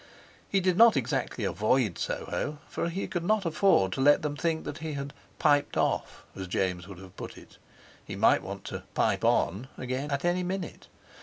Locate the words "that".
4.63-4.79